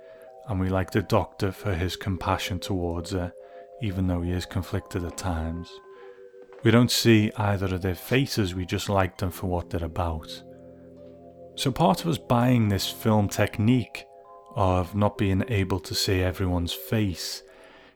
[0.48, 3.34] and we like the doctor for his compassion towards her,
[3.82, 5.72] even though he is conflicted at times.
[6.64, 10.44] We don't see either of their faces, we just like them for what they're about.
[11.56, 14.06] So part of us buying this film technique
[14.56, 17.44] of not being able to see everyone's face,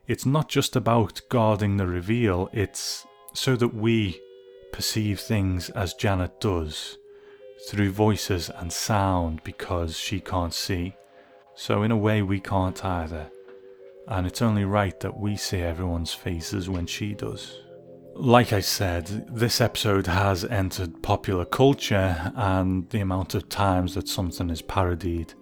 [0.08, 4.22] it's not just about guarding the reveal, it's so that we
[4.72, 6.98] perceive things as Janet does,
[7.70, 10.96] through voices and sound because she can't see.
[11.56, 13.32] So in a way we can't either.
[14.08, 17.62] And it's only right that we see everyone's faces when she does.
[18.14, 24.08] Like I said, this episode has entered popular culture, and the amount of times that
[24.08, 25.34] something is parodied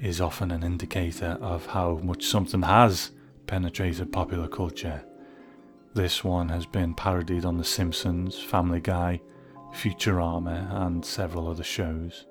[0.00, 3.10] is often an indicator of how much something has
[3.46, 5.04] penetrated popular culture.
[5.94, 9.20] This one has been parodied on The Simpsons, Family Guy,
[9.72, 12.26] Futurama, and several other shows.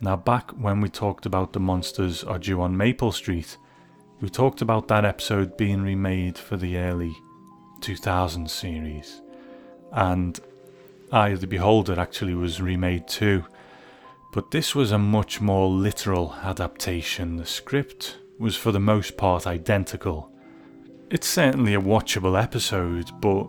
[0.00, 3.56] Now, back when we talked about the monsters are due on Maple Street,
[4.20, 7.14] we talked about that episode being remade for the early
[7.80, 9.20] 2000 series.
[9.92, 10.38] And
[11.12, 13.44] Eye of the Beholder actually was remade too.
[14.32, 17.36] But this was a much more literal adaptation.
[17.36, 20.30] The script was for the most part identical.
[21.08, 23.48] It's certainly a watchable episode, but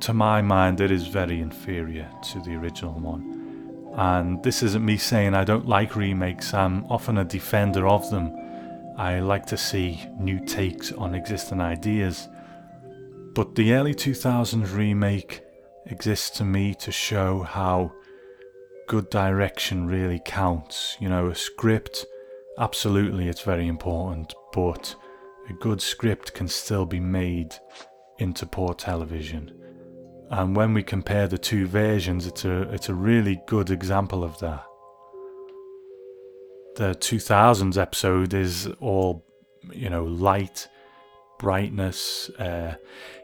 [0.00, 3.92] to my mind, it is very inferior to the original one.
[3.94, 8.34] And this isn't me saying I don't like remakes, I'm often a defender of them.
[8.98, 12.28] I like to see new takes on existing ideas.
[13.32, 15.44] But the early 2000s remake
[15.86, 17.92] exists to me to show how
[18.88, 20.96] good direction really counts.
[20.98, 22.06] You know, a script,
[22.58, 24.94] absolutely, it's very important, but
[25.48, 27.54] a good script can still be made
[28.18, 29.52] into poor television.
[30.30, 34.38] And when we compare the two versions, it's a, it's a really good example of
[34.40, 34.64] that.
[36.76, 39.24] The 2000s episode is all,
[39.72, 40.68] you know, light,
[41.38, 42.28] brightness.
[42.30, 42.74] Uh,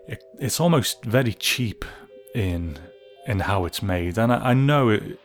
[0.06, 1.84] it, it's almost very cheap
[2.34, 2.78] in
[3.26, 5.18] in how it's made, and I, I know it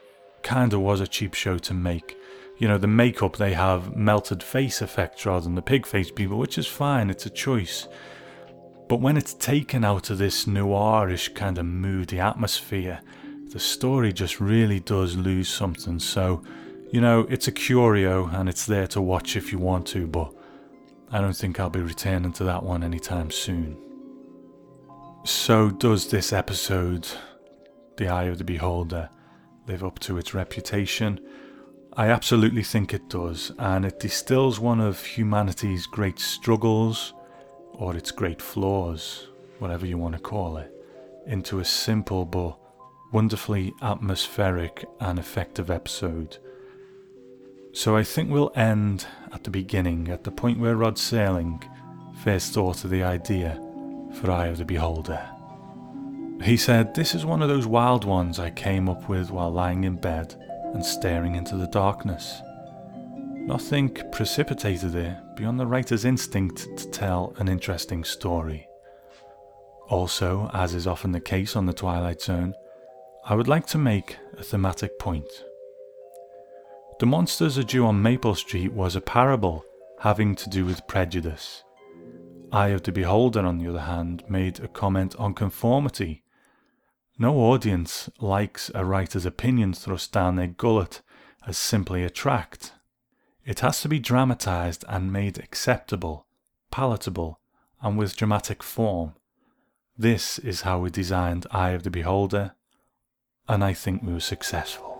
[0.43, 2.15] kind of was a cheap show to make.
[2.57, 6.37] You know, the makeup they have melted face effects rather than the pig face people,
[6.37, 7.09] which is fine.
[7.09, 7.87] It's a choice.
[8.87, 13.01] But when it's taken out of this noirish kind of moody atmosphere,
[13.51, 15.99] the story just really does lose something.
[15.99, 16.41] So,
[16.91, 20.33] you know, it's a curio and it's there to watch if you want to, but
[21.11, 23.77] I don't think I'll be returning to that one anytime soon.
[25.25, 27.07] So, does this episode,
[27.97, 29.09] The Eye of the Beholder,
[29.67, 31.19] live up to its reputation?
[31.97, 37.13] I absolutely think it does, and it distills one of humanity's great struggles,
[37.73, 39.27] or its great flaws,
[39.59, 40.71] whatever you want to call it,
[41.25, 42.57] into a simple but
[43.11, 46.37] wonderfully atmospheric and effective episode
[47.77, 51.63] so I think we'll end at the beginning, at the point where Rod Serling
[52.23, 53.61] first thought of the idea
[54.15, 55.23] for Eye of the Beholder.
[56.41, 59.83] He said, This is one of those wild ones I came up with while lying
[59.83, 60.33] in bed
[60.77, 62.39] and staring into the darkness.
[63.33, 68.67] Nothing precipitated it, beyond the writer's instinct to tell an interesting story.
[69.89, 72.53] Also, as is often the case on The Twilight Zone,
[73.25, 75.45] I would like to make a thematic point.
[76.99, 79.65] The Monsters Are Due on Maple Street was a parable
[80.01, 81.63] having to do with prejudice.
[82.51, 86.21] Eye of the Beholder, on the other hand, made a comment on conformity.
[87.19, 91.01] No audience likes a writer's opinion thrust down their gullet
[91.47, 92.73] as simply a tract.
[93.43, 96.27] It has to be dramatized and made acceptable,
[96.69, 97.39] palatable,
[97.81, 99.13] and with dramatic form.
[99.97, 102.53] This is how we designed Eye of the Beholder,
[103.47, 104.93] and I think we were successful.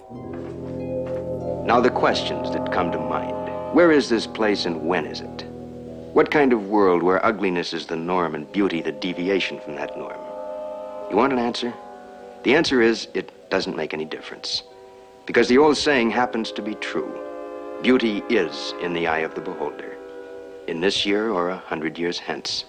[1.67, 3.35] Now, the questions that come to mind
[3.75, 5.43] where is this place and when is it?
[6.13, 9.95] What kind of world where ugliness is the norm and beauty the deviation from that
[9.95, 10.19] norm?
[11.11, 11.71] You want an answer?
[12.47, 14.63] The answer is it doesn't make any difference.
[15.25, 17.11] Because the old saying happens to be true.
[17.81, 19.97] Beauty is in the eye of the beholder.
[20.65, 22.63] In this year or a hundred years hence.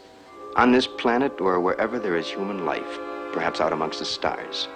[0.56, 2.98] On this planet or wherever there is human life,
[3.32, 4.66] perhaps out amongst the stars.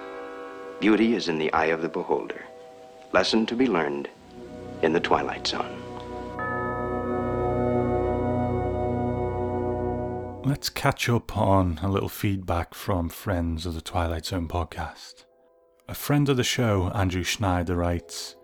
[0.79, 2.45] Beauty is in the eye of the beholder.
[3.11, 4.07] Lesson to be learned
[4.83, 5.82] in the Twilight Zone.
[10.45, 15.23] Let's catch up on a little feedback from friends of the Twilight Zone podcast.
[15.87, 18.35] A friend of the show, Andrew Schneider, writes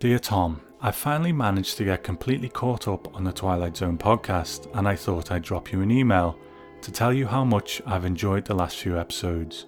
[0.00, 4.68] Dear Tom, I finally managed to get completely caught up on the Twilight Zone podcast,
[4.76, 6.38] and I thought I'd drop you an email
[6.82, 9.64] to tell you how much I've enjoyed the last few episodes.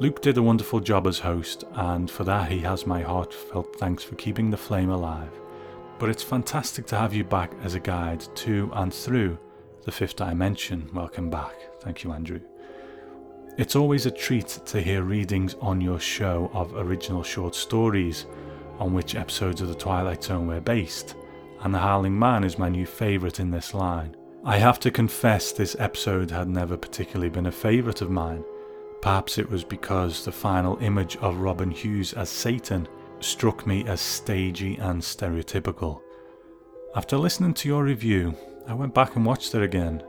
[0.00, 4.02] Luke did a wonderful job as host, and for that he has my heartfelt thanks
[4.02, 5.30] for keeping the flame alive.
[6.00, 9.38] But it's fantastic to have you back as a guide to and through
[9.84, 10.88] the fifth dimension.
[10.92, 11.54] Welcome back.
[11.80, 12.40] Thank you, Andrew.
[13.56, 18.26] It's always a treat to hear readings on your show of original short stories
[18.78, 21.14] on which episodes of The Twilight Zone were based,
[21.60, 24.16] and The Howling Man is my new favourite in this line.
[24.44, 28.44] I have to confess this episode had never particularly been a favourite of mine.
[29.00, 32.88] Perhaps it was because the final image of Robin Hughes as Satan
[33.20, 36.00] struck me as stagey and stereotypical.
[36.96, 40.02] After listening to your review, I went back and watched it again.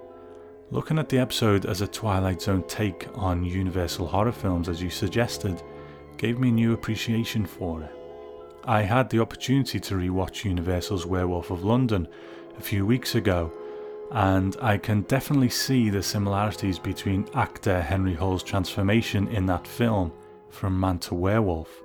[0.72, 4.90] Looking at the episode as a Twilight Zone take on Universal horror films, as you
[4.90, 5.62] suggested,
[6.18, 7.92] gave me new appreciation for it.
[8.64, 12.08] I had the opportunity to rewatch Universal's Werewolf of London
[12.58, 13.52] a few weeks ago,
[14.12, 20.14] and I can definitely see the similarities between actor Henry Hull's transformation in that film
[20.50, 21.84] from man to werewolf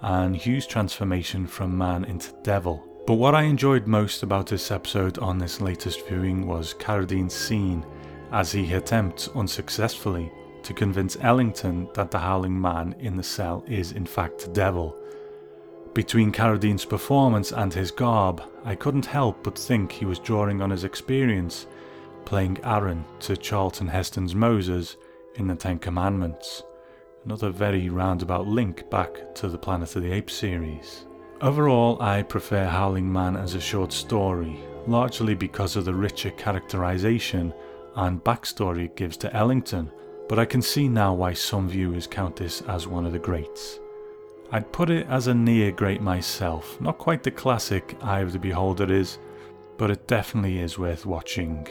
[0.00, 2.91] and Hughes' transformation from man into devil.
[3.04, 7.84] But what I enjoyed most about this episode on this latest viewing was Carradine's scene
[8.30, 10.30] as he attempts unsuccessfully
[10.62, 14.96] to convince Ellington that the Howling Man in the cell is in fact the devil.
[15.94, 20.70] Between Carradine's performance and his garb, I couldn't help but think he was drawing on
[20.70, 21.66] his experience
[22.24, 24.96] playing Aaron to Charlton Heston's Moses
[25.34, 26.62] in the Ten Commandments.
[27.24, 31.04] Another very roundabout link back to the Planet of the Apes series.
[31.42, 37.52] Overall, I prefer Howling Man as a short story, largely because of the richer characterization
[37.96, 39.90] and backstory it gives to Ellington,
[40.28, 43.80] but I can see now why some viewers count this as one of the greats.
[44.52, 48.38] I'd put it as a near great myself, not quite the classic Eye of the
[48.38, 49.18] Beholder is,
[49.78, 51.66] but it definitely is worth watching.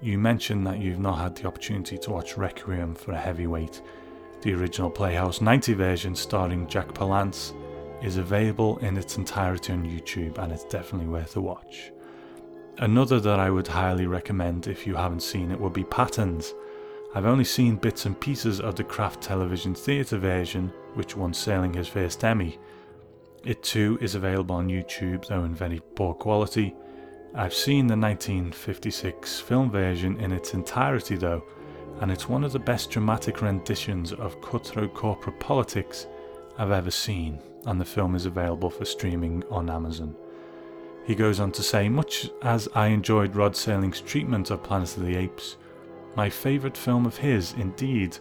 [0.00, 3.82] You mentioned that you've not had the opportunity to watch Requiem for a Heavyweight,
[4.42, 7.54] the original Playhouse 90 version starring Jack Palance
[8.02, 11.92] is available in its entirety on YouTube and it's definitely worth a watch.
[12.78, 16.54] Another that I would highly recommend if you haven't seen it would be Patterns.
[17.14, 21.74] I've only seen bits and pieces of the Kraft Television Theatre version, which won Serling
[21.74, 22.58] his first Emmy.
[23.44, 26.74] It too is available on YouTube, though in very poor quality.
[27.34, 31.44] I've seen the 1956 film version in its entirety, though,
[32.00, 36.06] and it's one of the best dramatic renditions of cutthroat corporate politics
[36.58, 40.14] I've ever seen and the film is available for streaming on Amazon.
[41.04, 45.04] He goes on to say, much as I enjoyed Rod Serling's treatment of Planet of
[45.04, 45.56] the Apes,
[46.16, 48.18] my favourite film of his, indeed,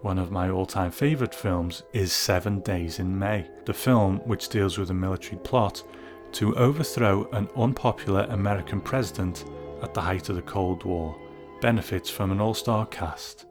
[0.00, 4.48] one of my all time favourite films, is Seven Days in May, the film which
[4.48, 5.82] deals with a military plot
[6.32, 9.44] to overthrow an unpopular American president
[9.82, 11.16] at the height of the Cold War,
[11.60, 13.46] benefits from an all star cast.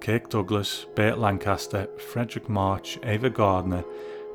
[0.00, 3.84] Kirk Douglas, Burt Lancaster, Fredric March, Ava Gardner,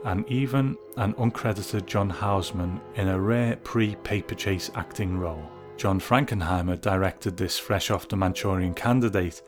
[0.05, 5.51] and even an uncredited John Houseman in a rare pre paper chase acting role.
[5.77, 9.41] John Frankenheimer directed this fresh off the Manchurian candidate,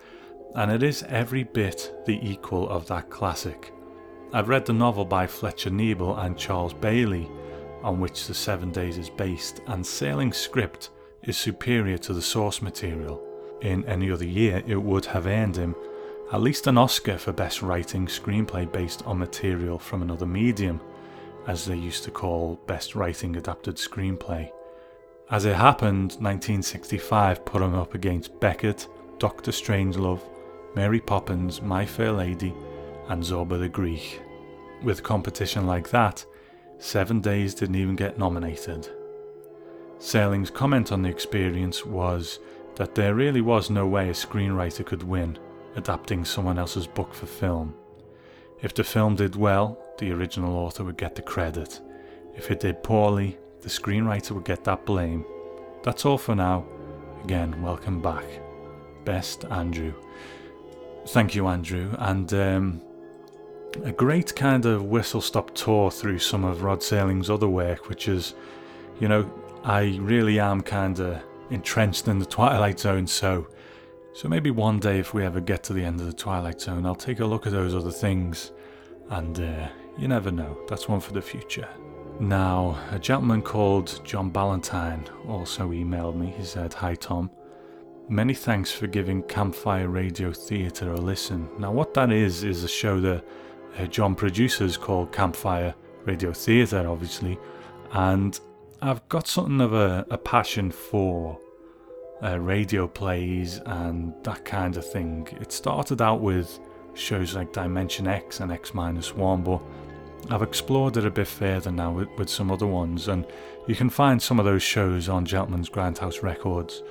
[0.56, 3.72] and it is every bit the equal of that classic.
[4.34, 7.30] I've read the novel by Fletcher Knebel and Charles Bailey,
[7.84, 10.90] on which The Seven Days is based, and Serling's script
[11.24, 13.24] is superior to the source material.
[13.62, 15.76] In any other year, it would have earned him
[16.32, 20.82] at least an Oscar for Best Writing Screenplay based on material from another medium,
[21.48, 24.52] as they used to call Best Writing Adapted Screenplay.
[25.32, 30.22] As it happened, 1965 put him up against Beckett, Doctor Strangelove,
[30.76, 32.54] Mary Poppins, My Fair Lady,
[33.08, 34.22] and Zorba the Greek.
[34.84, 36.26] With competition like that,
[36.78, 38.90] Seven Days didn't even get nominated.
[39.98, 42.40] Serling's comment on the experience was
[42.76, 45.40] that there really was no way a screenwriter could win
[45.78, 47.74] adapting someone else's book for film.
[48.62, 51.80] If the film did well, the original author would get the credit.
[52.36, 55.24] If it did poorly, the screenwriter would get that blame.
[55.84, 56.66] That's all for now.
[57.24, 58.26] Again, welcome back.
[59.06, 59.94] Best Andrew.
[61.08, 61.96] Thank you, Andrew.
[62.00, 62.82] And um,
[63.84, 68.08] a great kind of whistle stop tour through some of Rod Serling's other work, which
[68.08, 68.34] is,
[69.00, 69.32] you know,
[69.64, 73.48] I really am kind of entrenched in the Twilight Zone, so
[74.18, 76.88] so maybe one day, if we ever get to the end of the Twilight Zone,
[76.88, 78.52] I'll take a look at those other things.
[79.12, 81.70] And uh, you never know, that's one for the future.
[82.20, 86.34] Now, a gentleman called John Ballantyne also emailed me.
[86.36, 87.30] He said, Hi Tom.
[88.10, 91.48] Many thanks for giving Campfire Radio Theatre a listen.
[91.60, 93.24] Now, what that is, is a show that
[93.78, 97.38] uh, John produces called Campfire Radio Theatre, obviously.
[97.92, 98.40] And
[98.82, 101.40] I've got something of a, a passion for
[102.24, 105.28] uh, radio plays and that kind of thing.
[105.40, 106.60] It started out with
[106.94, 109.62] shows like Dimension X and X Minus One, but
[110.30, 113.26] I've explored it a bit further now with, with some other ones, and
[113.68, 116.84] you can find some of those shows on Gentleman's Grindhouse Records.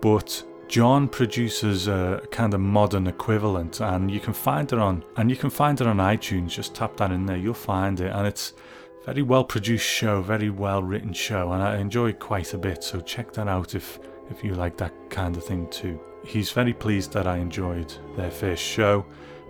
[0.00, 5.30] But John produces a kind of modern equivalent, and you can find it on and
[5.30, 6.50] you can find it on iTunes.
[6.50, 8.54] Just tap that in there, you'll find it, and it's
[9.04, 12.82] very well produced show, very well written show, and I enjoy it quite a bit.
[12.82, 13.98] So check that out if
[14.34, 16.00] if you like that kind of thing too.
[16.24, 19.04] He's very pleased that I enjoyed their first show,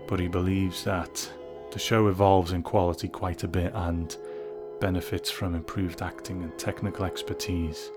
[0.09, 1.31] but he believes that
[1.71, 4.17] the show evolves in quality quite a bit and
[4.81, 7.91] benefits from improved acting and technical expertise.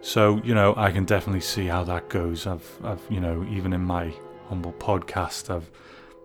[0.00, 2.46] So, you know, I can definitely see how that goes.
[2.46, 4.12] I've, I've you know, even in my
[4.48, 5.70] humble podcast, I've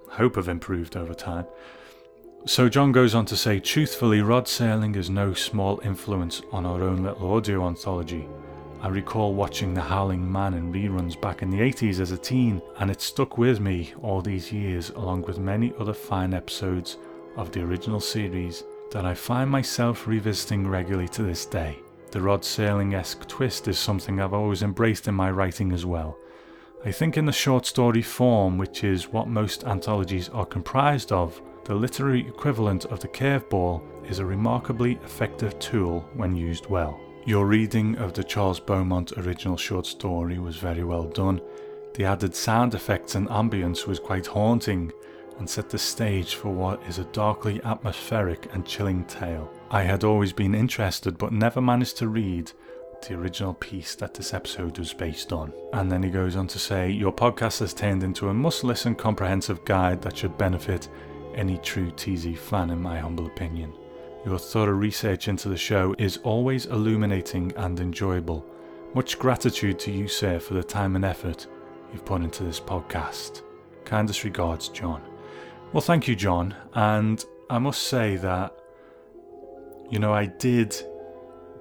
[0.09, 1.45] hope have improved over time.
[2.45, 6.83] So John goes on to say, truthfully, Rod Serling is no small influence on our
[6.83, 8.27] own little audio anthology.
[8.83, 12.61] I recall watching The Howling Man in reruns back in the 80s as a teen,
[12.79, 16.97] and it stuck with me all these years, along with many other fine episodes
[17.37, 21.79] of the original series that I find myself revisiting regularly to this day.
[22.11, 26.17] The Rod Serling esque twist is something I've always embraced in my writing as well.
[26.83, 31.41] I think, in the short story form, which is what most anthologies are comprised of,
[31.63, 33.81] the literary equivalent of the curveball
[34.11, 36.99] is a remarkably effective tool when used well.
[37.25, 41.39] Your reading of the Charles Beaumont original short story was very well done.
[41.93, 44.91] The added sound effects and ambience was quite haunting
[45.39, 49.49] and set the stage for what is a darkly atmospheric and chilling tale.
[49.71, 52.51] I had always been interested but never managed to read
[53.07, 55.53] the original piece that this episode was based on.
[55.71, 58.95] And then he goes on to say, Your podcast has turned into a must listen
[58.95, 60.89] comprehensive guide that should benefit
[61.35, 63.73] any true TZ fan, in my humble opinion.
[64.25, 68.45] Your thorough research into the show is always illuminating and enjoyable.
[68.93, 71.47] Much gratitude to you, sir, for the time and effort
[71.91, 73.41] you've put into this podcast.
[73.83, 75.01] Kindest regards, John.
[75.73, 76.55] Well, thank you, John.
[76.73, 78.55] And I must say that,
[79.89, 80.73] you know, I did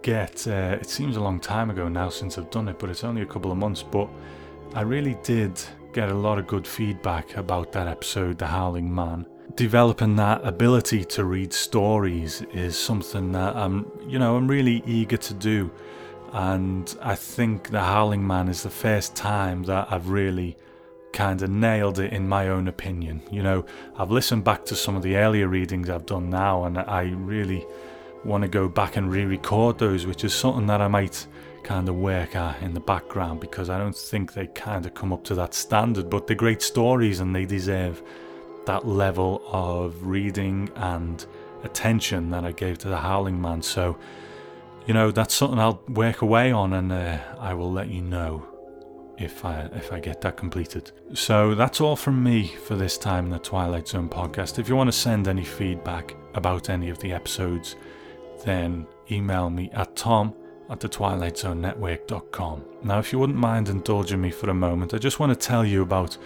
[0.02, 3.02] get, uh, it seems a long time ago now since I've done it, but it's
[3.02, 4.08] only a couple of months, but
[4.72, 5.60] I really did
[5.92, 9.26] get a lot of good feedback about that episode, The Howling Man
[9.56, 15.16] developing that ability to read stories is something that I'm, you know, I'm really eager
[15.16, 15.70] to do.
[16.32, 20.56] And I think The Howling Man is the first time that I've really
[21.12, 23.22] kind of nailed it in my own opinion.
[23.30, 26.78] You know, I've listened back to some of the earlier readings I've done now, and
[26.78, 27.66] I really
[28.24, 31.26] want to go back and re record those, which is something that I might
[31.62, 35.12] kind of work at in the background because I don't think they kind of come
[35.12, 36.08] up to that standard.
[36.10, 38.02] But they're great stories and they deserve
[38.66, 41.24] that level of reading and
[41.64, 43.62] attention that I gave to the Howling Man.
[43.62, 43.98] So,
[44.86, 48.46] you know, that's something I'll work away on, and uh, I will let you know
[49.18, 50.90] if I if I get that completed.
[51.14, 54.58] So that's all from me for this time in the Twilight Zone podcast.
[54.58, 57.76] If you want to send any feedback about any of the episodes,
[58.44, 60.34] then email me at tom
[60.70, 62.64] at the twilightzonenetwork.com.
[62.82, 65.64] Now, if you wouldn't mind indulging me for a moment, I just want to tell
[65.64, 66.16] you about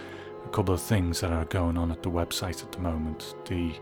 [0.47, 3.35] a couple of things that are going on at the website at the moment.
[3.45, 3.73] The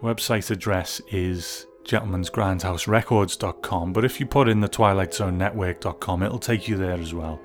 [0.00, 6.68] website address is gentleman'sgrindhouserecords.com, but if you put in the Twilight Zone Network.com, it'll take
[6.68, 7.40] you there as well.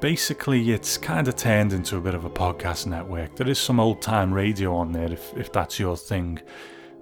[0.00, 3.34] Basically, it's kind of turned into a bit of a podcast network.
[3.36, 6.38] There is some old time radio on there if, if that's your thing.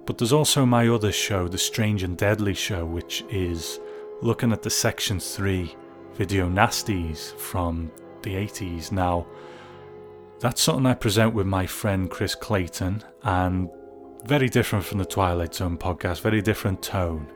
[0.05, 3.81] But there's also my other show, The Strange and Deadly Show, which is
[4.21, 5.75] looking at the Section 3
[6.13, 8.91] video nasties from the 80s.
[8.91, 9.25] Now,
[10.39, 13.69] that's something I present with my friend Chris Clayton, and
[14.25, 17.27] very different from the Twilight Zone podcast, very different tone.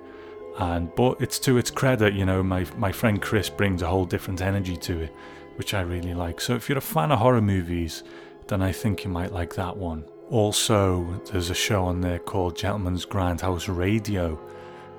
[0.57, 4.05] And but it's to its credit, you know, my my friend Chris brings a whole
[4.05, 5.13] different energy to it,
[5.55, 6.39] which I really like.
[6.39, 8.03] So if you're a fan of horror movies,
[8.47, 10.05] then I think you might like that one.
[10.29, 14.39] Also, there's a show on there called Gentleman's Grindhouse Radio.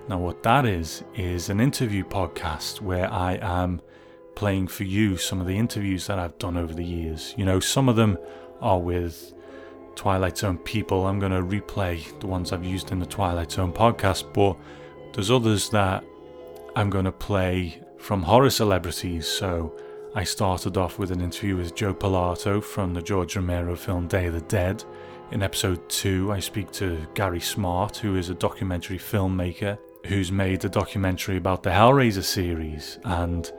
[0.08, 3.80] Now, what that is, is an interview podcast where I am
[4.34, 7.34] playing for you some of the interviews that I've done over the years.
[7.36, 8.18] You know, some of them
[8.60, 9.32] are with
[9.94, 11.06] Twilight Zone people.
[11.06, 14.56] I'm going to replay the ones I've used in the Twilight Zone podcast, but
[15.14, 16.04] there's others that
[16.76, 19.26] I'm going to play from horror celebrities.
[19.26, 19.76] So
[20.14, 24.26] I started off with an interview with Joe Pilato from the George Romero film Day
[24.26, 24.84] of the Dead.
[25.30, 30.64] In episode 2, I speak to Gary Smart, who is a documentary filmmaker who's made
[30.64, 33.50] a documentary about the Hellraiser series, and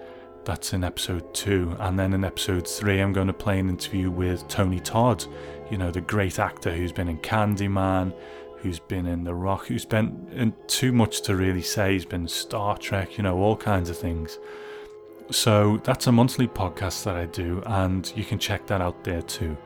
[0.45, 1.77] that's in episode 2.
[1.79, 5.25] And then in episode 3, I'm going to play an interview with Tony Todd,
[5.69, 8.13] you know, the great actor who's been in Candyman,
[8.57, 11.93] who's been in The Rock, who's been in too much to really say.
[11.93, 14.39] He's been Star Trek, you know, all kinds of things.
[15.31, 19.23] So that's a monthly podcast that I do, and you can check that out there
[19.23, 19.57] too.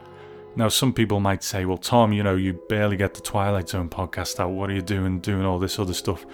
[0.56, 3.90] Now, some people might say, well, Tom, you know, you barely get the Twilight Zone
[3.90, 4.52] podcast out.
[4.52, 6.26] What are you doing, doing all this other stuff?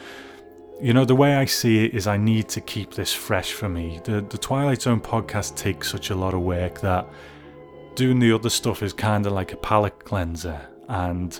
[0.82, 3.69] You know, the way I see it is I need to keep this fresh for
[3.69, 4.01] me.
[4.03, 7.07] The, the Twilight Zone podcast takes such a lot of work that
[7.95, 10.59] doing the other stuff is kind of like a palate cleanser.
[10.89, 11.39] And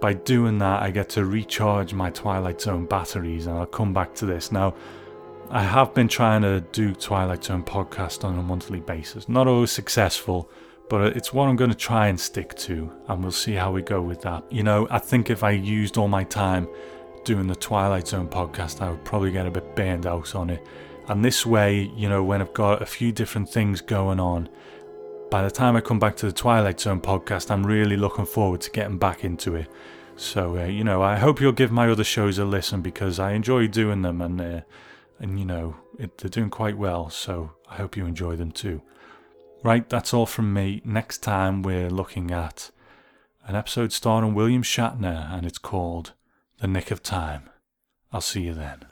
[0.00, 4.14] by doing that, I get to recharge my Twilight Zone batteries, and I'll come back
[4.16, 4.52] to this.
[4.52, 4.72] Now,
[5.50, 9.28] I have been trying to do Twilight Zone podcast on a monthly basis.
[9.28, 10.48] Not always successful,
[10.88, 13.82] but it's what I'm going to try and stick to, and we'll see how we
[13.82, 14.44] go with that.
[14.48, 16.68] You know, I think if I used all my time
[17.28, 20.66] doing the Twilight Zone podcast, I would probably get a bit burned out on it.
[21.08, 24.48] And this way, you know, when I've got a few different things going on,
[25.30, 28.62] by the time I come back to the Twilight Zone podcast, I'm really looking forward
[28.62, 29.70] to getting back into it.
[30.16, 33.32] So, uh, you know, I hope you'll give my other shows a listen because I
[33.32, 34.60] enjoy doing them and, uh,
[35.18, 37.10] and you know, it, they're doing quite well.
[37.10, 38.80] So I hope you enjoy them too.
[39.62, 40.80] Right, that's all from me.
[40.82, 42.70] Next time we're looking at
[43.46, 46.14] an episode starring William Shatner and it's called
[46.60, 47.50] The Nick of Time.
[48.12, 48.86] I'll see you then.